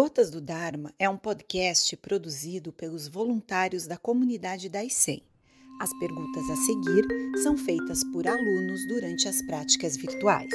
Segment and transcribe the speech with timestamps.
[0.00, 5.20] Gotas do Dharma é um podcast produzido pelos voluntários da comunidade da ICEM.
[5.80, 7.04] As perguntas a seguir
[7.42, 10.54] são feitas por alunos durante as práticas virtuais.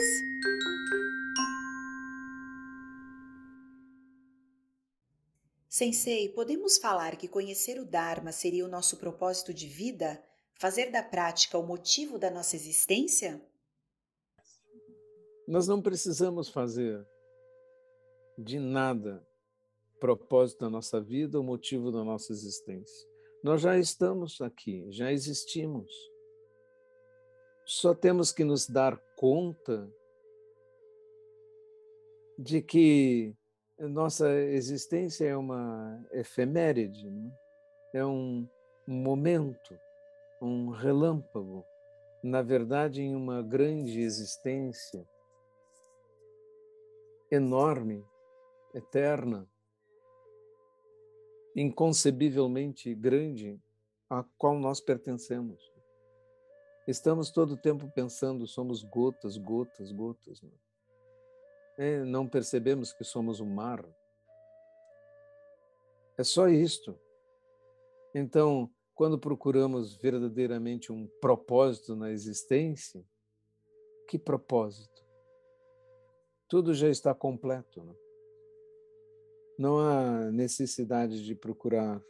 [5.68, 10.24] Sensei, podemos falar que conhecer o Dharma seria o nosso propósito de vida?
[10.58, 13.46] Fazer da prática o motivo da nossa existência?
[15.46, 17.06] Nós não precisamos fazer
[18.38, 19.22] de nada
[20.04, 23.10] propósito da nossa vida, o motivo da nossa existência.
[23.42, 25.90] Nós já estamos aqui, já existimos.
[27.66, 29.90] Só temos que nos dar conta
[32.38, 33.34] de que
[33.80, 37.32] nossa existência é uma efeméride, né?
[37.94, 38.46] é um
[38.86, 39.80] momento,
[40.42, 41.64] um relâmpago,
[42.22, 45.08] na verdade, em uma grande existência
[47.32, 48.06] enorme
[48.76, 49.48] eterna,
[51.56, 53.60] inconcebivelmente grande,
[54.10, 55.72] a qual nós pertencemos.
[56.88, 60.42] Estamos todo o tempo pensando, somos gotas, gotas, gotas.
[60.42, 60.52] Né?
[61.78, 63.84] É, não percebemos que somos o mar.
[66.18, 67.00] É só isto.
[68.14, 73.04] Então, quando procuramos verdadeiramente um propósito na existência,
[74.08, 75.04] que propósito?
[76.48, 77.84] Tudo já está completo.
[77.84, 77.96] Né?
[79.58, 82.04] Não há necessidade de procurar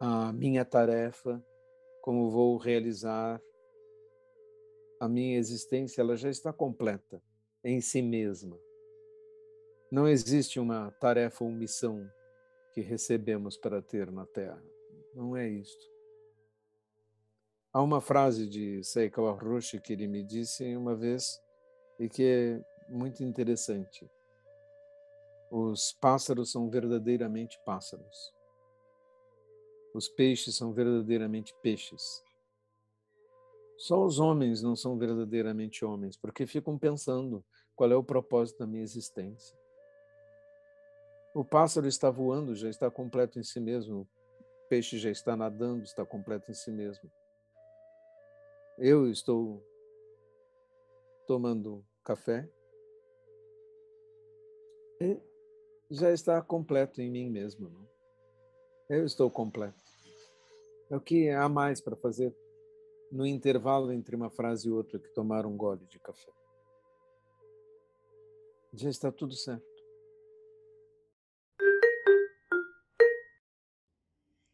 [0.00, 1.42] a minha tarefa,
[2.02, 3.40] como vou realizar.
[5.00, 7.22] A minha existência ela já está completa
[7.62, 8.58] em si mesma.
[9.90, 12.10] Não existe uma tarefa ou missão
[12.72, 14.62] que recebemos para ter na Terra.
[15.14, 15.96] Não é isto.
[17.72, 21.40] Há uma frase de Seiko Roshi que ele me disse uma vez
[22.00, 24.08] e que é muito interessante.
[25.50, 28.34] Os pássaros são verdadeiramente pássaros.
[29.94, 32.22] Os peixes são verdadeiramente peixes.
[33.78, 38.66] Só os homens não são verdadeiramente homens, porque ficam pensando qual é o propósito da
[38.66, 39.56] minha existência.
[41.34, 44.08] O pássaro está voando, já está completo em si mesmo.
[44.64, 47.10] O peixe já está nadando, está completo em si mesmo.
[48.78, 49.62] Eu estou
[51.26, 52.48] tomando café
[55.00, 55.20] e
[55.90, 57.68] já está completo em mim mesmo.
[57.68, 57.86] Não?
[58.88, 59.78] Eu estou completo.
[60.90, 62.34] É o que há mais para fazer
[63.10, 66.30] no intervalo entre uma frase e outra que tomar um gole de café.
[68.72, 69.64] Já está tudo certo.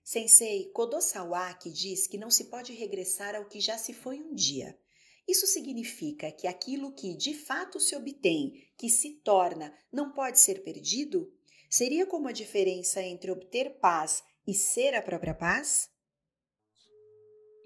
[0.04, 4.34] Sensei, Kodo Sawaki diz que não se pode regressar ao que já se foi um
[4.34, 4.78] dia.
[5.28, 10.62] Isso significa que aquilo que de fato se obtém, que se torna, não pode ser
[10.62, 11.32] perdido?
[11.70, 15.90] Seria como a diferença entre obter paz e ser a própria paz?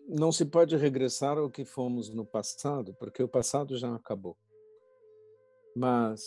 [0.09, 4.37] Não se pode regressar ao que fomos no passado, porque o passado já acabou.
[5.75, 6.23] Mas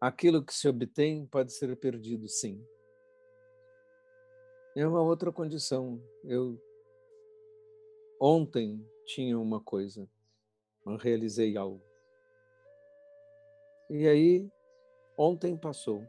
[0.00, 2.62] aquilo que se obtém pode ser perdido, sim.
[4.76, 6.00] É uma outra condição.
[6.24, 6.60] Eu
[8.20, 10.08] ontem tinha uma coisa,
[10.86, 11.82] eu realizei algo.
[13.88, 14.48] E aí,
[15.18, 16.06] ontem passou.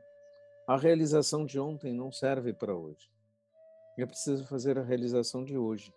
[0.67, 3.11] A realização de ontem não serve para hoje.
[3.97, 5.93] Eu preciso fazer a realização de hoje.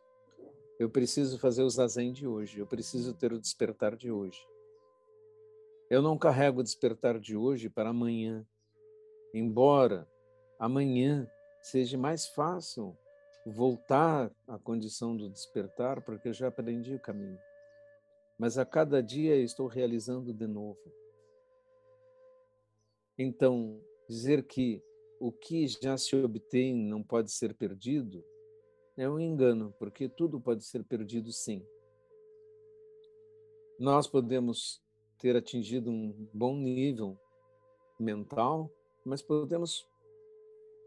[0.78, 2.58] Eu preciso fazer o zazen de hoje.
[2.58, 4.40] Eu preciso ter o despertar de hoje.
[5.90, 8.46] Eu não carrego o despertar de hoje para amanhã.
[9.32, 10.08] Embora
[10.58, 12.96] amanhã seja mais fácil
[13.44, 17.38] voltar à condição do despertar, porque já aprendi o caminho.
[18.38, 20.80] Mas a cada dia estou realizando de novo.
[23.16, 24.82] Então, dizer que
[25.20, 28.24] o que já se obtém não pode ser perdido
[28.96, 31.64] é um engano, porque tudo pode ser perdido sim.
[33.78, 34.82] Nós podemos
[35.18, 37.18] ter atingido um bom nível
[37.98, 38.70] mental,
[39.04, 39.88] mas podemos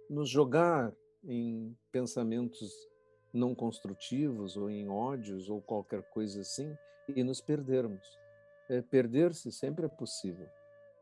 [0.10, 0.96] nos jogar
[1.28, 2.72] em pensamentos
[3.34, 6.76] não construtivos ou em ódios ou qualquer coisa assim
[7.08, 8.08] e nos perdermos.
[8.70, 10.48] É, Perder-se sempre é possível.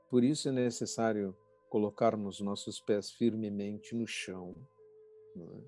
[0.10, 1.36] Por isso é necessário
[1.70, 4.56] colocarmos nossos pés firmemente no chão
[5.36, 5.64] não é?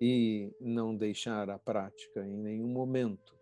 [0.00, 3.38] e não deixar a prática em nenhum momento,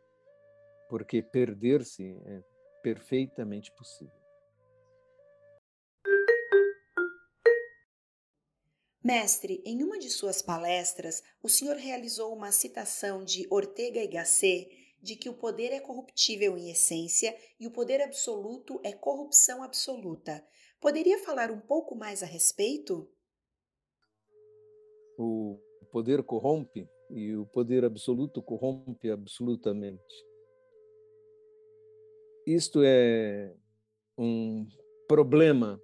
[0.89, 2.43] porque perder-se é
[2.83, 4.18] perfeitamente possível.
[9.09, 14.69] Mestre, em uma de suas palestras, o senhor realizou uma citação de Ortega y Gasset
[15.03, 20.47] de que o poder é corruptível em essência e o poder absoluto é corrupção absoluta.
[20.79, 23.11] Poderia falar um pouco mais a respeito?
[25.19, 25.59] O
[25.91, 30.05] poder corrompe e o poder absoluto corrompe absolutamente.
[32.47, 33.57] Isto é
[34.19, 34.67] um
[35.09, 35.81] problema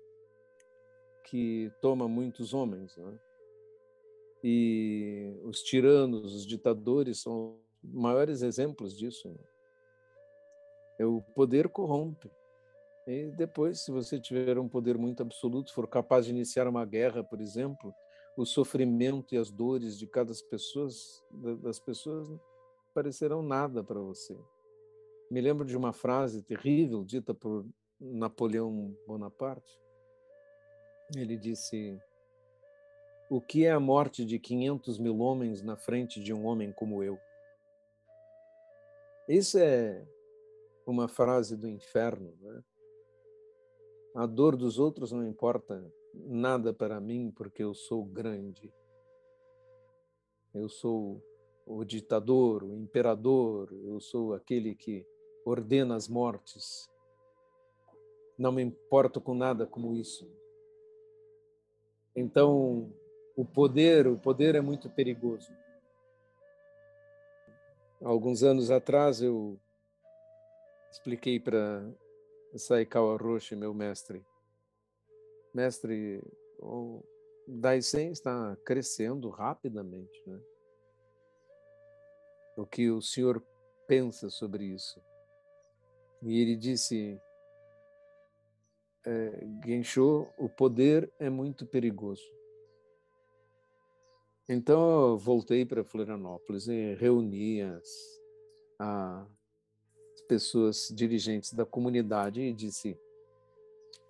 [1.24, 2.96] que toma muitos homens.
[2.96, 3.18] Né?
[4.42, 9.28] E os tiranos, os ditadores são maiores exemplos disso.
[9.28, 9.44] Né?
[11.00, 12.30] É o poder corrompe.
[13.06, 17.22] E depois, se você tiver um poder muito absoluto, for capaz de iniciar uma guerra,
[17.22, 17.92] por exemplo,
[18.36, 20.88] o sofrimento e as dores de cada pessoa,
[21.60, 22.28] das pessoas
[22.94, 24.38] parecerão nada para você.
[25.30, 27.66] Me lembro de uma frase terrível dita por
[28.00, 29.83] Napoleão Bonaparte.
[31.16, 31.98] Ele disse:
[33.30, 37.02] O que é a morte de 500 mil homens na frente de um homem como
[37.02, 37.18] eu?
[39.28, 40.06] Isso é
[40.86, 42.36] uma frase do inferno.
[42.40, 42.62] Né?
[44.14, 48.72] A dor dos outros não importa nada para mim, porque eu sou grande.
[50.52, 51.22] Eu sou
[51.66, 55.06] o ditador, o imperador, eu sou aquele que
[55.44, 56.88] ordena as mortes.
[58.38, 60.30] Não me importo com nada como isso.
[62.16, 62.92] Então,
[63.36, 65.52] o poder, o poder é muito perigoso.
[68.00, 69.58] Alguns anos atrás eu
[70.90, 71.82] expliquei para
[72.56, 74.24] Saikawa Roshi, meu mestre,
[75.52, 76.22] mestre,
[76.58, 77.02] o
[77.46, 80.40] Daisen está crescendo rapidamente, né?
[82.56, 83.42] O que o senhor
[83.86, 85.00] pensa sobre isso?
[86.22, 87.20] E ele disse,
[89.04, 92.22] é, Gensho, o poder é muito perigoso.
[94.48, 97.88] Então eu voltei para Florianópolis e reuni as,
[98.78, 102.98] as pessoas dirigentes da comunidade e disse: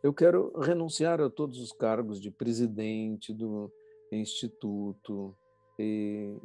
[0.05, 3.73] eu quero renunciar a todos os cargos de presidente do
[4.13, 5.35] instituto
[5.79, 6.37] e,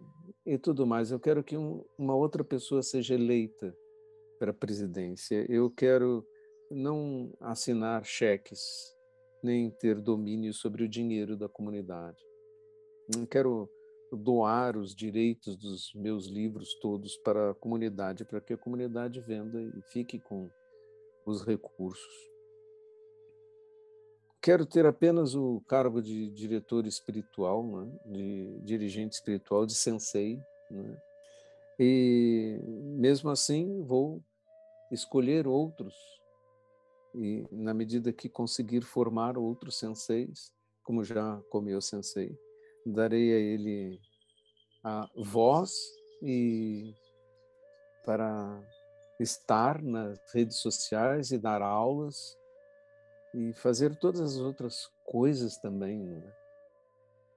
[0.46, 1.12] e tudo mais.
[1.12, 3.76] Eu quero que um, uma outra pessoa seja eleita
[4.40, 5.46] para a presidência.
[5.50, 6.26] Eu quero
[6.70, 8.96] não assinar cheques,
[9.44, 12.24] nem ter domínio sobre o dinheiro da comunidade.
[13.16, 13.70] Não quero
[14.12, 19.62] doar os direitos dos meus livros todos para a comunidade, para que a comunidade venda
[19.62, 20.50] e fique com
[21.26, 22.30] os recursos.
[24.42, 28.00] Quero ter apenas o cargo de diretor espiritual, né?
[28.06, 30.40] de dirigente espiritual, de sensei.
[30.72, 30.98] Né?
[31.78, 34.24] E mesmo assim vou
[34.92, 36.19] escolher outros
[37.16, 40.54] e na medida que conseguir formar outros senseis,
[40.84, 42.38] como já com meu sensei,
[42.86, 44.00] darei a ele
[44.84, 45.74] a voz
[46.22, 46.94] e
[48.06, 48.62] para
[49.20, 52.38] estar nas redes sociais e dar aulas
[53.34, 56.34] e fazer todas as outras coisas também, né?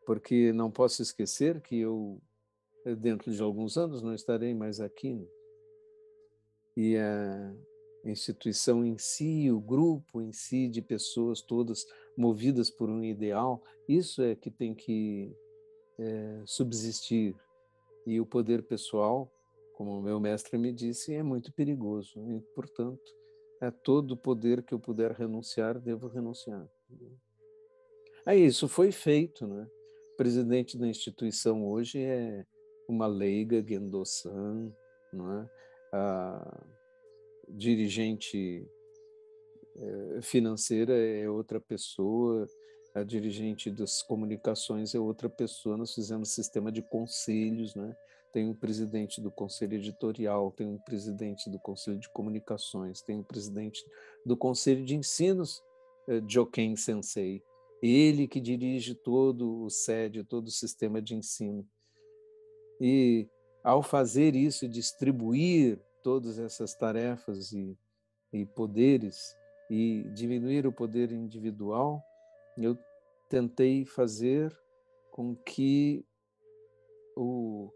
[0.06, 2.20] porque não posso esquecer que eu,
[2.98, 5.14] dentro de alguns anos, não estarei mais aqui.
[5.14, 5.26] Né?
[6.76, 6.96] E
[8.04, 13.62] a instituição em si, o grupo em si de pessoas todas movidas por um ideal,
[13.88, 15.34] isso é que tem que
[15.98, 17.34] é, subsistir.
[18.04, 19.32] E o poder pessoal,
[19.76, 22.18] como o meu mestre me disse, é muito perigoso.
[22.28, 23.02] E, portanto,
[23.60, 26.68] é todo poder que eu puder renunciar, devo renunciar.
[28.26, 29.68] É isso, foi feito, né?
[30.14, 32.44] O presidente da instituição hoje é
[32.88, 34.72] uma leiga Gendo-san,
[35.12, 35.50] não é?
[35.92, 36.64] A
[37.52, 38.66] dirigente
[39.76, 42.46] eh, financeira é outra pessoa,
[42.94, 45.76] a dirigente das comunicações é outra pessoa.
[45.76, 47.94] Nós fizemos sistema de conselhos, né?
[48.32, 53.22] tem um presidente do conselho editorial, tem um presidente do conselho de comunicações, tem um
[53.22, 53.84] presidente
[54.24, 55.62] do conselho de ensinos,
[56.08, 57.42] eh, Joken Sensei,
[57.82, 61.66] ele que dirige todo o SED, todo o sistema de ensino.
[62.80, 63.28] E
[63.62, 67.78] ao fazer isso, distribuir todas essas tarefas e,
[68.32, 69.36] e poderes
[69.70, 72.02] e diminuir o poder individual,
[72.58, 72.76] eu
[73.28, 74.54] tentei fazer
[75.10, 76.04] com que
[77.16, 77.70] o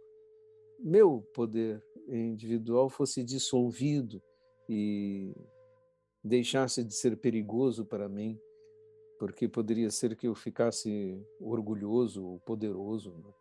[0.78, 4.23] meu poder individual fosse dissolvido
[4.68, 5.35] e
[6.23, 8.38] deixasse de ser perigoso para mim,
[9.18, 13.12] porque poderia ser que eu ficasse orgulhoso ou poderoso.
[13.12, 13.33] Né?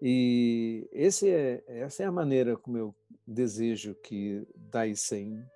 [0.00, 2.94] E esse é, essa é a maneira como eu
[3.30, 5.48] desejo que Daisen,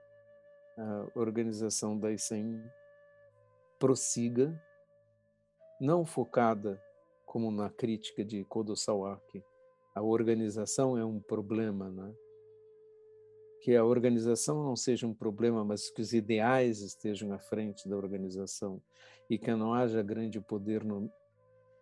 [0.78, 2.62] a organização Daisen,
[3.78, 4.62] prossiga,
[5.80, 6.80] não focada
[7.26, 9.44] como na crítica de Kodo Sawaki,
[9.92, 12.14] a organização é um problema, né?
[13.60, 17.96] que a organização não seja um problema, mas que os ideais estejam à frente da
[17.96, 18.80] organização
[19.28, 21.10] e que não haja grande poder no,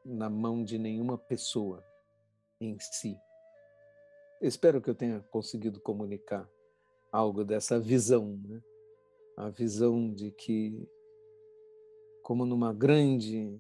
[0.05, 1.85] na mão de nenhuma pessoa
[2.61, 3.19] em si.
[4.43, 6.51] Espero que eu tenha conseguido comunicar
[7.13, 8.61] algo dessa visão, né?
[9.37, 10.85] a visão de que,
[12.25, 13.57] como numa grande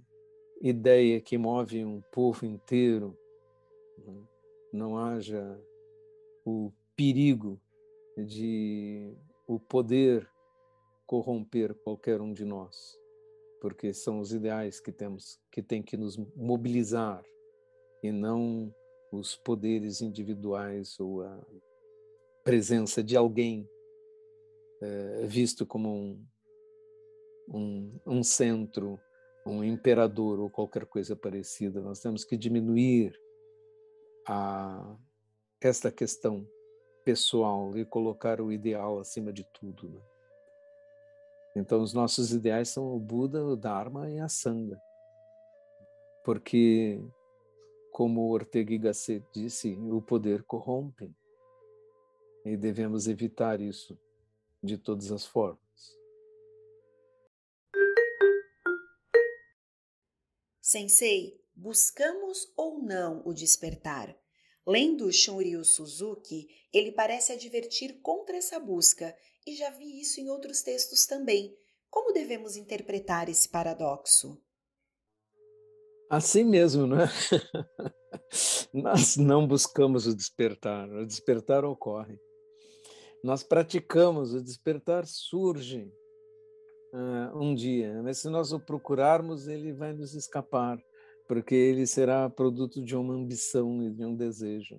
[0.60, 3.16] ideia que move um povo inteiro,
[3.96, 4.26] né?
[4.72, 5.56] não haja
[6.44, 7.60] o perigo
[8.18, 10.28] de o poder
[11.06, 12.98] corromper qualquer um de nós,
[13.60, 17.22] porque são os ideais que temos que tem que nos mobilizar
[18.02, 18.74] e não
[19.12, 21.40] os poderes individuais ou a
[22.42, 23.68] presença de alguém
[24.80, 26.26] é, visto como um,
[27.48, 28.98] um, um centro,
[29.46, 31.80] um imperador ou qualquer coisa parecida.
[31.80, 33.16] Nós temos que diminuir
[34.26, 34.96] a
[35.60, 36.46] esta questão
[37.04, 39.88] pessoal e colocar o ideal acima de tudo.
[39.88, 40.00] Né?
[41.54, 44.80] Então, os nossos ideais são o Buda, o Dharma e a Sangha.
[46.24, 47.00] Porque,
[47.92, 51.14] como Ortega y Gasset disse, o poder corrompe.
[52.44, 53.96] E devemos evitar isso
[54.62, 55.60] de todas as formas.
[60.60, 64.16] Sensei, buscamos ou não o despertar?
[64.66, 69.14] Lendo Shunryu Suzuki, ele parece advertir contra essa busca,
[69.46, 71.54] e já vi isso em outros textos também.
[71.90, 74.40] Como devemos interpretar esse paradoxo?
[76.12, 77.08] Assim mesmo, não é?
[78.70, 82.20] Nós não buscamos o despertar, o despertar ocorre.
[83.24, 85.90] Nós praticamos, o despertar surge
[86.92, 90.78] uh, um dia, mas se nós o procurarmos, ele vai nos escapar
[91.26, 94.78] porque ele será produto de uma ambição e de um desejo.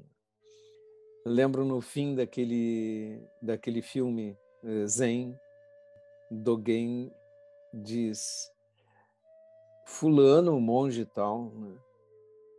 [1.26, 5.36] lembro no fim daquele, daquele filme eh, Zen,
[6.30, 7.12] Dogen
[7.74, 8.52] diz:
[9.86, 11.78] Fulano, o monge tal, né?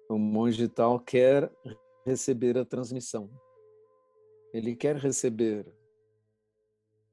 [0.08, 1.50] o monge tal quer
[2.04, 3.30] receber a transmissão.
[4.52, 5.66] Ele quer receber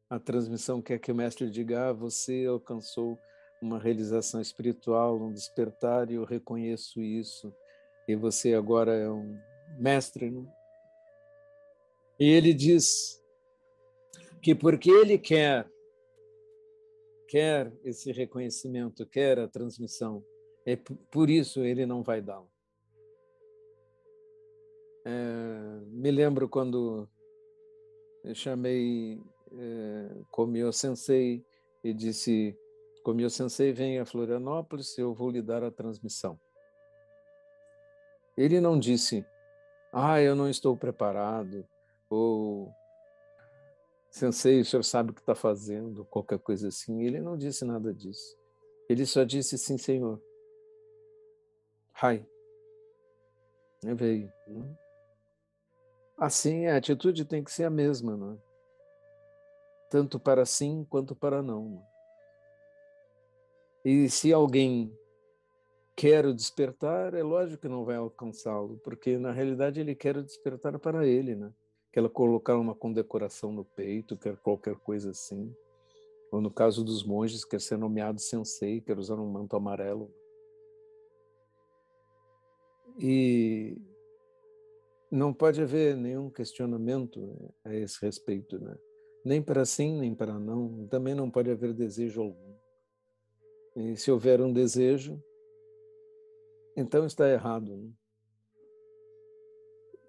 [0.09, 3.17] a transmissão, quer que o mestre diga: ah, você alcançou
[3.61, 7.53] uma realização espiritual, um despertar, e eu reconheço isso.
[8.07, 9.39] E você agora é um
[9.77, 10.29] mestre.
[10.31, 10.45] Né?
[12.19, 13.21] E ele diz
[14.41, 15.69] que porque ele quer,
[17.31, 20.21] quer esse reconhecimento, quer a transmissão,
[20.65, 22.51] é por isso ele não vai dá-lo.
[25.05, 27.07] É, me lembro quando
[28.25, 29.23] eu chamei
[29.53, 31.41] é, Komio Sensei
[31.81, 32.53] e disse
[33.01, 36.39] como o sensei vem a Florianópolis, eu vou lhe dar a transmissão.
[38.37, 39.25] Ele não disse,
[39.91, 41.65] ah, eu não estou preparado,
[42.09, 42.71] ou
[44.11, 47.01] sensei, o senhor sabe o que está fazendo, qualquer coisa assim.
[47.03, 48.37] Ele não disse nada disso.
[48.89, 50.21] Ele só disse, sim, senhor.
[51.93, 52.27] Hai.
[53.83, 54.31] E veio.
[54.47, 54.77] Né?
[56.17, 58.37] Assim, a atitude tem que ser a mesma, não é?
[59.89, 61.63] Tanto para sim quanto para não.
[61.63, 61.87] não.
[63.85, 63.89] É?
[63.89, 64.95] E se alguém
[65.95, 70.23] quer o despertar, é lógico que não vai alcançá-lo, porque na realidade ele quer o
[70.23, 71.51] despertar para ele, né?
[71.91, 75.53] Quer colocar uma condecoração no peito, quer qualquer coisa assim.
[76.31, 80.09] Ou no caso dos monges, quer ser nomeado sensei, quer usar um manto amarelo.
[82.97, 83.77] E
[85.11, 88.77] não pode haver nenhum questionamento a esse respeito, né?
[89.25, 90.87] Nem para sim, nem para não.
[90.87, 92.55] Também não pode haver desejo algum.
[93.75, 95.21] E se houver um desejo,
[96.75, 97.75] então está errado.
[97.75, 97.89] Né?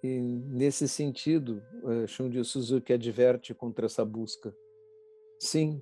[0.03, 4.53] E nesse sentido, eh, Shunji Suzuki adverte contra essa busca.
[5.39, 5.81] Sim,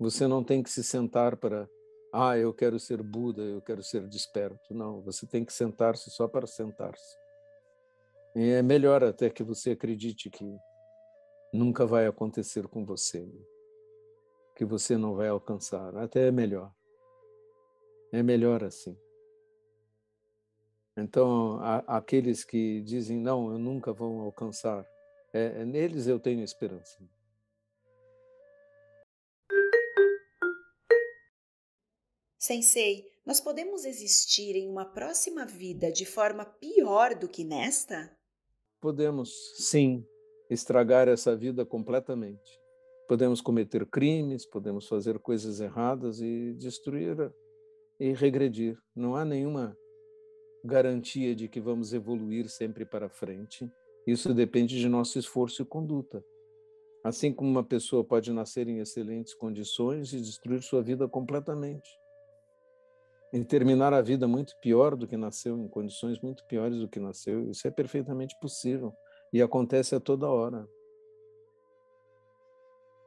[0.00, 1.70] você não tem que se sentar para,
[2.12, 4.74] ah, eu quero ser Buda, eu quero ser desperto.
[4.74, 7.16] Não, você tem que sentar-se só para sentar-se.
[8.34, 10.44] E é melhor até que você acredite que
[11.52, 13.28] nunca vai acontecer com você,
[14.56, 15.96] que você não vai alcançar.
[15.96, 16.72] Até é melhor.
[18.12, 18.96] É melhor assim.
[20.96, 24.86] Então, a, aqueles que dizem, não, eu nunca vou alcançar,
[25.32, 26.98] é, é, neles eu tenho esperança.
[32.38, 38.14] Sensei, nós podemos existir em uma próxima vida de forma pior do que nesta?
[38.80, 40.04] Podemos, sim,
[40.50, 42.60] estragar essa vida completamente.
[43.08, 47.32] Podemos cometer crimes, podemos fazer coisas erradas e destruir
[47.98, 48.76] e regredir.
[48.94, 49.76] Não há nenhuma
[50.64, 53.70] garantia de que vamos evoluir sempre para frente.
[54.06, 56.24] Isso depende de nosso esforço e conduta.
[57.04, 61.90] Assim como uma pessoa pode nascer em excelentes condições e destruir sua vida completamente.
[63.32, 67.00] E terminar a vida muito pior do que nasceu, em condições muito piores do que
[67.00, 67.50] nasceu.
[67.50, 68.94] Isso é perfeitamente possível
[69.32, 70.68] e acontece a toda hora.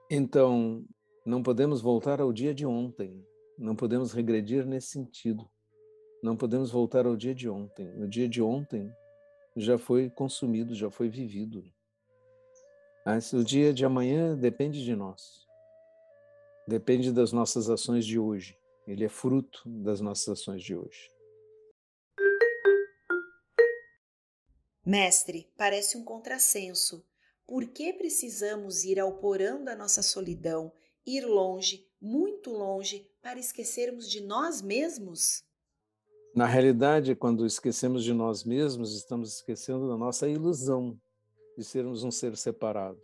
[0.10, 0.84] Então,
[1.26, 3.26] não podemos voltar ao dia de ontem,
[3.58, 5.50] não podemos regredir nesse sentido.
[6.24, 7.88] Não podemos voltar ao dia de ontem.
[8.02, 8.92] O dia de ontem
[9.56, 11.64] já foi consumido, já foi vivido.
[13.34, 15.46] O dia de amanhã depende de nós.
[16.68, 18.58] Depende das nossas ações de hoje.
[18.88, 21.12] Ele é fruto das nossas ações de hoje.
[24.84, 27.04] Mestre, parece um contrassenso.
[27.48, 30.72] Por que precisamos ir ao porão da nossa solidão,
[31.06, 35.44] ir longe, muito longe, para esquecermos de nós mesmos?
[36.36, 41.00] Na realidade, quando esquecemos de nós mesmos, estamos esquecendo da nossa ilusão
[41.58, 43.02] de sermos um ser separado.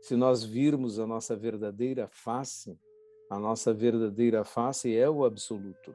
[0.00, 2.76] Se nós virmos a nossa verdadeira face,
[3.30, 5.94] a nossa verdadeira face é o absoluto.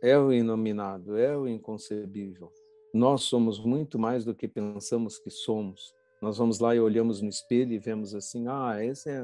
[0.00, 2.50] É o inominado, é o inconcebível.
[2.94, 5.94] Nós somos muito mais do que pensamos que somos.
[6.18, 9.22] Nós vamos lá e olhamos no espelho e vemos assim: ah, esse é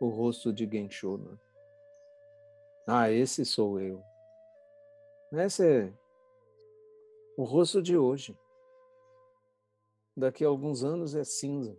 [0.00, 1.18] o rosto de Gensho.
[1.18, 1.38] Né?
[2.84, 4.09] Ah, esse sou eu.
[5.32, 5.92] Esse é
[7.36, 8.36] o rosto de hoje
[10.16, 11.78] daqui a alguns anos é cinza.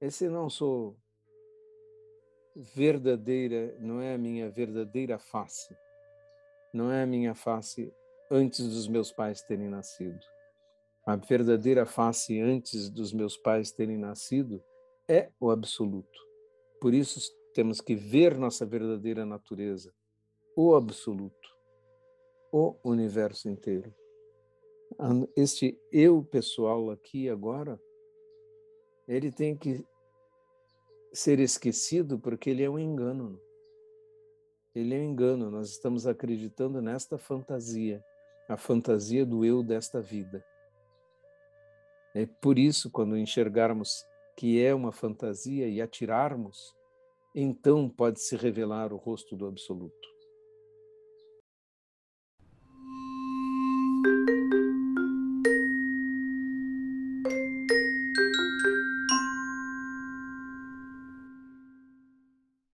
[0.00, 0.96] Esse não sou
[2.56, 5.76] verdadeira, não é a minha verdadeira face.
[6.72, 7.92] Não é a minha face
[8.30, 10.24] antes dos meus pais terem nascido.
[11.04, 14.64] A verdadeira face antes dos meus pais terem nascido
[15.06, 16.18] é o absoluto.
[16.80, 17.20] Por isso
[17.52, 19.92] temos que ver nossa verdadeira natureza,
[20.56, 21.57] o absoluto,
[22.52, 23.92] o universo inteiro
[25.36, 27.80] este eu pessoal aqui agora,
[29.06, 29.84] ele tem que
[31.12, 33.40] ser esquecido porque ele é um engano.
[34.74, 38.04] Ele é um engano, nós estamos acreditando nesta fantasia,
[38.48, 40.44] a fantasia do eu desta vida.
[42.14, 44.04] É por isso, quando enxergarmos
[44.36, 46.74] que é uma fantasia e atirarmos,
[47.34, 50.17] então pode se revelar o rosto do absoluto.